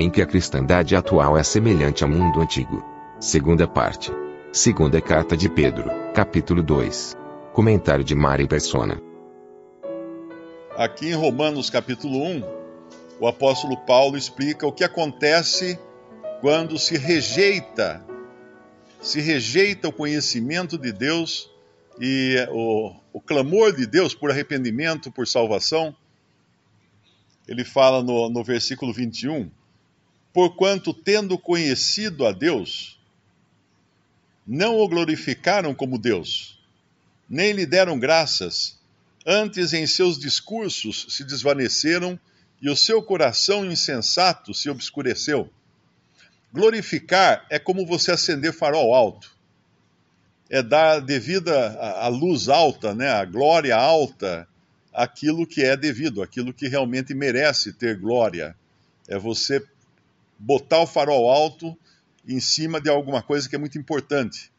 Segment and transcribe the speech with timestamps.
[0.00, 2.82] Em que a cristandade atual é semelhante ao mundo antigo.
[3.20, 4.10] Segunda parte.
[4.50, 7.14] Segunda carta de Pedro, capítulo 2.
[7.52, 8.98] Comentário de Mari Persona.
[10.74, 12.42] Aqui em Romanos capítulo 1,
[13.20, 15.78] o apóstolo Paulo explica o que acontece
[16.40, 18.02] quando se rejeita,
[19.02, 21.50] se rejeita o conhecimento de Deus
[22.00, 25.94] e o, o clamor de Deus por arrependimento, por salvação.
[27.46, 29.50] Ele fala no, no versículo 21,
[30.32, 32.98] porquanto tendo conhecido a Deus,
[34.46, 36.58] não o glorificaram como Deus,
[37.28, 38.80] nem lhe deram graças,
[39.26, 42.18] Antes, em seus discursos se desvaneceram
[42.60, 45.50] e o seu coração insensato se obscureceu.
[46.52, 49.30] Glorificar é como você acender farol alto.
[50.48, 54.48] É dar devida a luz alta, né, a glória alta,
[54.92, 58.56] aquilo que é devido, aquilo que realmente merece ter glória.
[59.06, 59.64] É você
[60.40, 61.76] botar o farol alto
[62.26, 64.50] em cima de alguma coisa que é muito importante.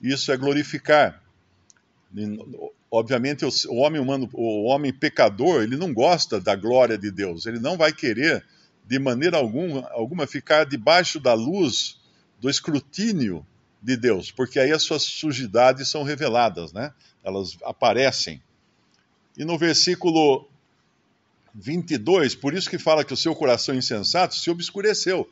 [0.00, 1.22] Isso é glorificar
[2.90, 7.46] obviamente, o homem humano, o homem pecador, ele não gosta da glória de Deus.
[7.46, 8.44] Ele não vai querer,
[8.86, 11.98] de maneira alguma, alguma ficar debaixo da luz
[12.38, 13.46] do escrutínio
[13.80, 16.92] de Deus, porque aí as suas sujidades são reveladas, né?
[17.24, 18.42] Elas aparecem.
[19.36, 20.46] E no versículo
[21.54, 25.30] 22, por isso que fala que o seu coração insensato se obscureceu.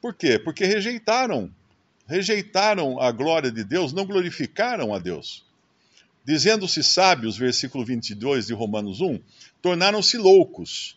[0.00, 0.38] Por quê?
[0.38, 1.50] Porque rejeitaram,
[2.06, 5.44] rejeitaram a glória de Deus, não glorificaram a Deus.
[6.24, 9.20] Dizendo-se sábios, versículo 22 de Romanos 1,
[9.62, 10.96] tornaram-se loucos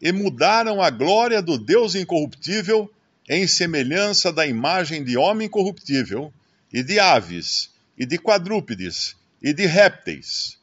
[0.00, 2.90] e mudaram a glória do Deus incorruptível
[3.28, 6.32] em semelhança da imagem de homem corruptível,
[6.72, 10.58] e de aves, e de quadrúpedes, e de répteis.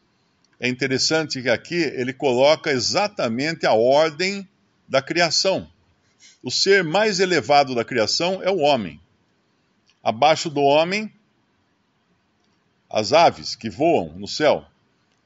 [0.64, 4.48] É interessante que aqui ele coloca exatamente a ordem
[4.88, 5.68] da criação.
[6.44, 9.02] O ser mais elevado da criação é o homem.
[10.04, 11.12] Abaixo do homem
[12.88, 14.64] as aves que voam no céu.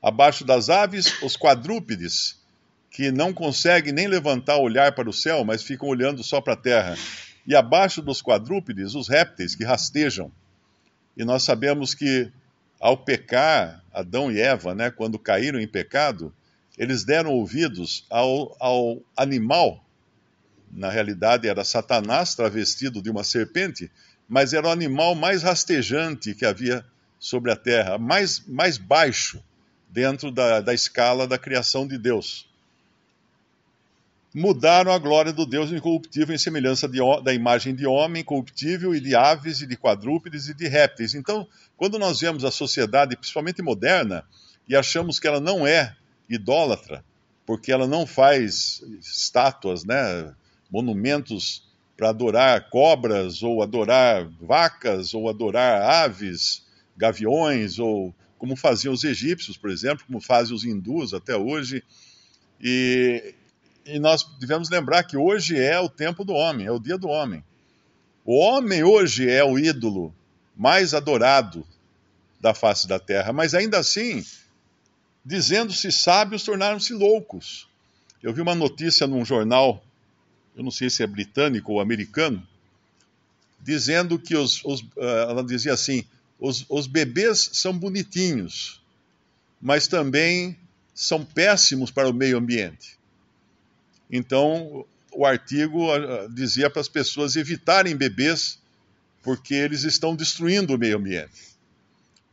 [0.02, 2.40] Abaixo das aves, os quadrúpedes,
[2.90, 6.54] que não conseguem nem levantar o olhar para o céu, mas ficam olhando só para
[6.54, 6.96] a terra.
[7.46, 10.32] E abaixo dos quadrúpedes, os répteis que rastejam.
[11.18, 12.32] E nós sabemos que
[12.80, 16.34] ao pecar, Adão e Eva, né, quando caíram em pecado,
[16.78, 19.84] eles deram ouvidos ao, ao animal.
[20.72, 23.90] Na realidade, era Satanás travestido de uma serpente,
[24.28, 26.84] mas era o animal mais rastejante que havia
[27.20, 29.42] sobre a terra, mais, mais baixo
[29.90, 32.50] dentro da, da escala da criação de Deus.
[34.38, 39.00] Mudaram a glória do Deus incorruptível em semelhança de, da imagem de homem corruptível e
[39.00, 41.16] de aves e de quadrúpedes e de répteis.
[41.16, 41.48] Então,
[41.78, 44.26] quando nós vemos a sociedade, principalmente moderna,
[44.68, 45.96] e achamos que ela não é
[46.28, 47.02] idólatra,
[47.46, 50.36] porque ela não faz estátuas, né,
[50.70, 51.64] monumentos
[51.96, 56.66] para adorar cobras, ou adorar vacas, ou adorar aves,
[56.98, 61.82] gaviões, ou como faziam os egípcios, por exemplo, como fazem os hindus até hoje.
[62.60, 63.34] E,
[63.86, 67.08] e nós devemos lembrar que hoje é o tempo do homem, é o dia do
[67.08, 67.44] homem.
[68.26, 70.14] O homem hoje é o ídolo
[70.56, 71.66] mais adorado
[72.42, 74.26] da face da terra, mas ainda assim,
[75.24, 77.68] dizendo-se sábios, tornaram-se loucos.
[78.24, 79.84] Eu vi uma notícia num jornal,
[80.56, 82.46] eu não sei se é britânico ou americano,
[83.60, 86.04] dizendo que os, os uh, ela dizia assim,
[86.40, 88.82] os, os bebês são bonitinhos,
[89.62, 90.58] mas também
[90.94, 92.98] são péssimos para o meio ambiente.
[94.12, 98.60] Então, o artigo ah, dizia para as pessoas evitarem bebês,
[99.24, 101.56] porque eles estão destruindo o meio ambiente.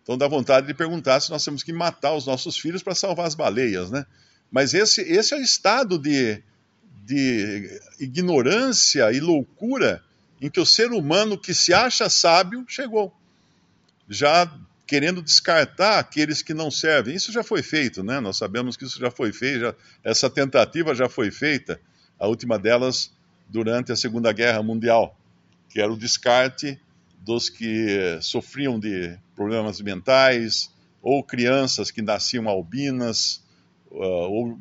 [0.02, 3.26] Então dá vontade de perguntar se nós temos que matar os nossos filhos para salvar
[3.26, 4.04] as baleias, né?
[4.50, 6.42] Mas esse, esse é o estado de,
[7.04, 10.02] de ignorância e loucura
[10.40, 13.14] em que o ser humano que se acha sábio chegou
[14.12, 14.52] já
[14.92, 17.14] querendo descartar aqueles que não servem.
[17.14, 18.20] Isso já foi feito, né?
[18.20, 19.74] Nós sabemos que isso já foi feito, já,
[20.04, 21.80] essa tentativa já foi feita,
[22.18, 23.10] a última delas
[23.48, 25.18] durante a Segunda Guerra Mundial,
[25.70, 26.78] que era o descarte
[27.18, 33.42] dos que sofriam de problemas mentais, ou crianças que nasciam albinas,
[33.90, 34.60] uh, ou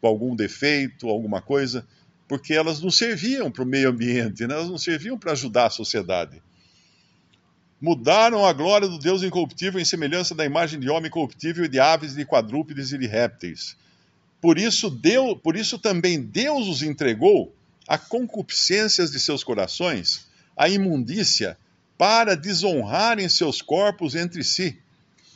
[0.00, 1.86] com algum defeito, alguma coisa,
[2.26, 4.54] porque elas não serviam para o meio ambiente, né?
[4.54, 6.42] elas não serviam para ajudar a sociedade.
[7.80, 11.80] Mudaram a glória do Deus incorruptível em semelhança da imagem de homem corruptível e de
[11.80, 13.76] aves, de quadrúpedes e de répteis.
[14.40, 17.54] Por isso, Deus, por isso também Deus os entregou
[17.88, 21.56] a concupiscências de seus corações, a imundícia,
[21.96, 24.78] para desonrarem seus corpos entre si,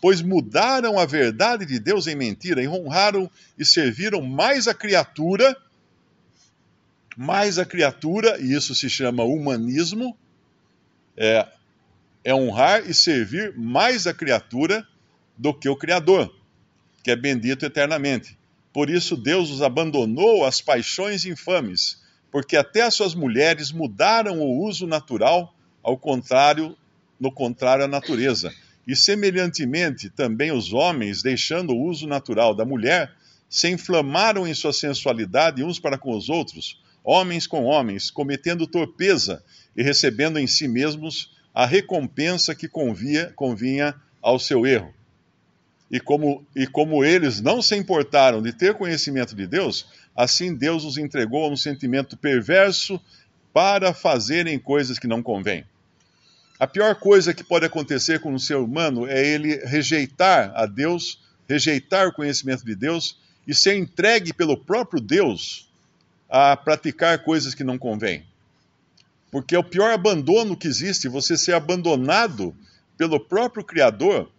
[0.01, 5.57] pois mudaram a verdade de Deus em mentira e honraram e serviram mais a criatura,
[7.17, 10.17] mais a criatura, e isso se chama humanismo,
[11.17, 11.47] é,
[12.25, 14.87] é honrar e servir mais a criatura
[15.37, 16.35] do que o Criador,
[17.03, 18.37] que é bendito eternamente.
[18.73, 24.65] Por isso Deus os abandonou às paixões infames, porque até as suas mulheres mudaram o
[24.65, 26.77] uso natural, ao contrário,
[27.21, 28.53] no contrário à natureza.
[28.87, 33.13] E semelhantemente também os homens, deixando o uso natural da mulher,
[33.49, 39.45] se inflamaram em sua sensualidade uns para com os outros, homens com homens, cometendo torpeza
[39.77, 44.93] e recebendo em si mesmos a recompensa que convia, convinha ao seu erro.
[45.91, 49.87] E como, e como eles não se importaram de ter conhecimento de Deus,
[50.17, 53.01] assim Deus os entregou a um sentimento perverso
[53.53, 55.65] para fazerem coisas que não convêm.
[56.59, 61.21] A pior coisa que pode acontecer com um ser humano é ele rejeitar a Deus,
[61.49, 65.69] rejeitar o conhecimento de Deus e ser entregue pelo próprio Deus
[66.29, 68.25] a praticar coisas que não convêm.
[69.35, 72.55] Porque é o pior abandono que existe, você ser abandonado
[72.97, 74.31] pelo próprio Criador.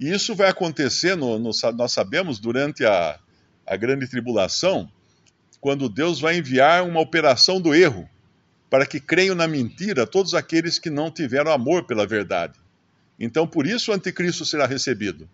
[0.00, 3.20] E isso vai acontecer, no, no, nós sabemos, durante a,
[3.66, 4.90] a grande tribulação,
[5.60, 8.08] quando Deus vai enviar uma operação do erro,
[8.70, 12.58] para que creiam na mentira todos aqueles que não tiveram amor pela verdade.
[13.20, 15.28] Então, por isso o anticristo será recebido.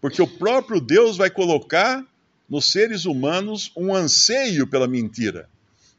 [0.00, 2.02] Porque o próprio Deus vai colocar
[2.48, 5.50] nos seres humanos um anseio pela mentira,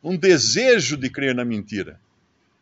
[0.03, 1.99] um desejo de crer na mentira.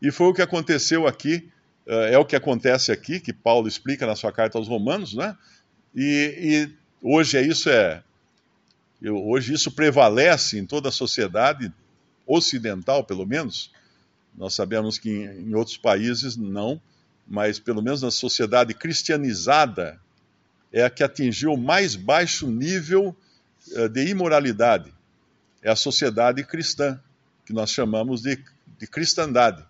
[0.02, 1.50] E foi o que aconteceu aqui,
[1.86, 5.36] eh, é o que acontece aqui, que Paulo explica na sua carta aos Romanos, né?
[5.96, 8.04] E, e hoje é isso é
[9.02, 11.72] hoje isso prevalece em toda a sociedade
[12.26, 13.72] ocidental, pelo menos.
[14.36, 16.82] Nós sabemos que em, em outros países não,
[17.28, 20.00] mas pelo menos na sociedade cristianizada
[20.72, 23.16] é a que atingiu o mais baixo nível
[23.72, 24.94] uh, de imoralidade.
[25.62, 27.00] É a sociedade cristã,
[27.46, 28.44] que nós chamamos de,
[28.78, 29.66] de cristandade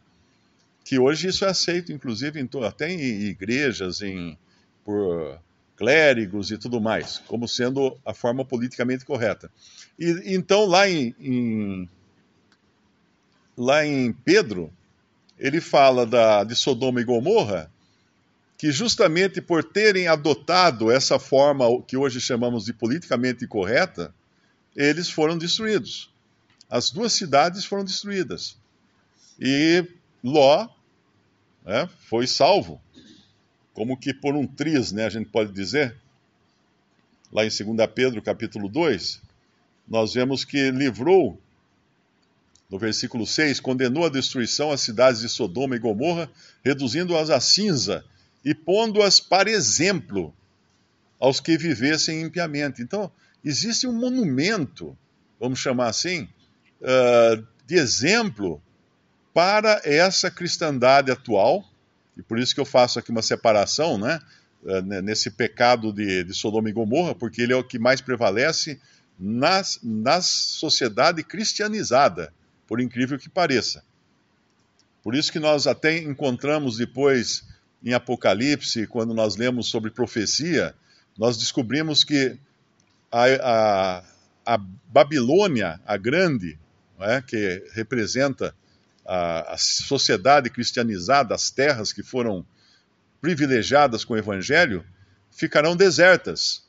[0.88, 4.38] que hoje isso é aceito, inclusive, em, até em igrejas, em,
[4.86, 5.38] por
[5.76, 9.52] clérigos e tudo mais, como sendo a forma politicamente correta.
[10.00, 11.90] E então lá em, em
[13.58, 14.72] lá em Pedro,
[15.38, 17.70] ele fala da, de Sodoma e Gomorra,
[18.58, 24.16] que justamente por terem adotado essa forma que hoje chamamos de politicamente correta,
[24.74, 26.10] eles foram destruídos.
[26.70, 28.58] As duas cidades foram destruídas.
[29.38, 29.86] E
[30.24, 30.77] Ló
[31.68, 32.82] né, foi salvo,
[33.74, 35.94] como que por um triz, né, a gente pode dizer.
[37.30, 39.22] Lá em 2 Pedro, capítulo 2,
[39.86, 41.38] nós vemos que livrou,
[42.70, 46.32] no versículo 6, condenou a destruição as cidades de Sodoma e Gomorra,
[46.64, 48.06] reduzindo-as a cinza
[48.46, 50.34] e pondo-as para exemplo
[51.20, 52.82] aos que vivessem impiamente.
[52.82, 53.12] Então,
[53.44, 54.98] existe um monumento,
[55.38, 56.30] vamos chamar assim,
[56.82, 58.62] uh, de exemplo
[59.38, 61.64] para essa cristandade atual,
[62.18, 64.20] e por isso que eu faço aqui uma separação, né,
[64.66, 68.82] eh, nesse pecado de, de Sodoma e Gomorra, porque ele é o que mais prevalece
[69.20, 72.34] nas, na sociedade cristianizada,
[72.66, 73.84] por incrível que pareça.
[75.04, 77.46] Por isso que nós até encontramos depois
[77.84, 80.74] em Apocalipse, quando nós lemos sobre profecia,
[81.16, 82.36] nós descobrimos que
[83.12, 84.04] a, a,
[84.56, 86.58] a Babilônia, a grande,
[87.00, 88.56] é, que representa
[89.08, 92.46] a, a sociedade cristianizada, as terras que foram
[93.22, 94.84] privilegiadas com o evangelho,
[95.32, 96.64] ficarão desertas.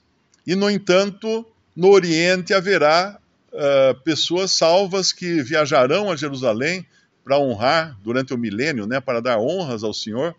[0.47, 3.19] E, no entanto, no Oriente haverá
[3.53, 6.87] uh, pessoas salvas que viajarão a Jerusalém
[7.25, 10.35] para honrar durante o milênio, né, para dar honras ao Senhor.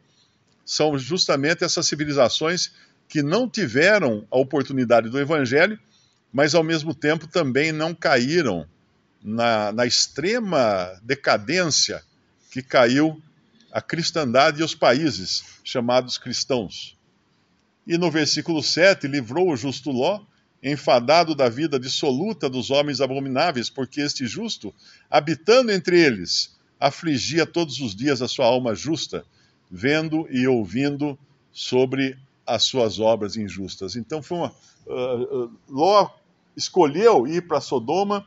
[0.65, 2.71] São justamente essas civilizações
[3.07, 5.79] que não tiveram a oportunidade do Evangelho,
[6.31, 8.67] mas ao mesmo tempo também não caíram
[9.23, 12.03] na, na extrema decadência
[12.51, 13.21] que caiu
[13.71, 16.97] a cristandade e os países chamados cristãos.
[17.85, 20.21] E no versículo 7, livrou o justo Ló,
[20.61, 24.73] enfadado da vida dissoluta dos homens abomináveis, porque este justo,
[25.09, 29.25] habitando entre eles, afligia todos os dias a sua alma justa,
[29.69, 31.17] vendo e ouvindo
[31.51, 33.95] sobre as suas obras injustas.
[33.95, 34.55] Então foi uma,
[34.87, 36.09] uh, uh, Ló
[36.55, 38.25] escolheu ir para Sodoma,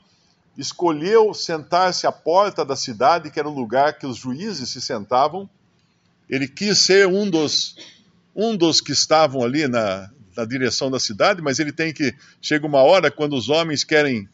[0.56, 5.48] escolheu sentar-se à porta da cidade, que era o lugar que os juízes se sentavam.
[6.28, 7.76] Ele quis ser um dos,
[8.34, 12.14] um dos que estavam ali na, na direção da cidade, mas ele tem que.
[12.40, 14.28] Chega uma hora quando os homens querem,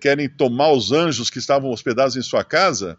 [0.00, 2.98] querem tomar os anjos que estavam hospedados em sua casa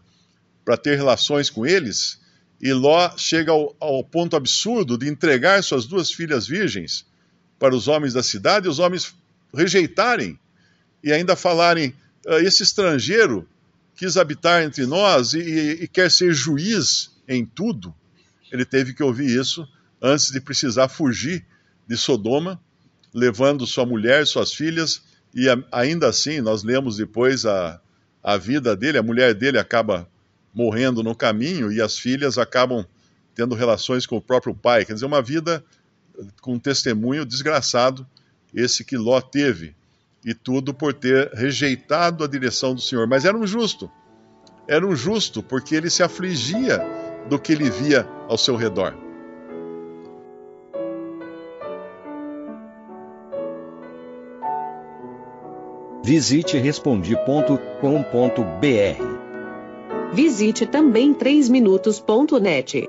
[0.64, 2.20] para ter relações com eles.
[2.60, 7.06] E Ló chega ao, ao ponto absurdo de entregar suas duas filhas virgens
[7.58, 9.14] para os homens da cidade, e os homens
[9.54, 10.38] rejeitarem
[11.02, 11.94] e ainda falarem:
[12.26, 13.48] esse estrangeiro
[13.94, 17.94] quis habitar entre nós e, e, e, quer ser juiz em tudo.
[18.50, 19.66] Ele teve que ouvir isso
[20.00, 21.44] antes de precisar fugir
[21.86, 22.60] de Sodoma,
[23.12, 25.02] levando sua mulher, suas filhas,
[25.34, 27.80] e ainda assim, nós lemos depois a,
[28.22, 30.08] a vida dele, a mulher dele acaba
[30.52, 32.84] morrendo no caminho e as filhas acabam
[33.34, 34.84] tendo relações com o próprio pai.
[34.84, 35.64] Quer dizer, uma vida
[36.40, 38.06] com um testemunho desgraçado,
[38.52, 39.74] esse que Ló teve,
[40.24, 43.06] e tudo por ter rejeitado a direção do Senhor.
[43.06, 43.90] Mas era um justo,
[44.68, 46.80] era um justo, porque ele se afligia
[47.28, 48.94] do que ele via ao seu redor.
[56.02, 59.20] Visite respondi.com.br.
[60.12, 62.88] Visite também 3minutos.net.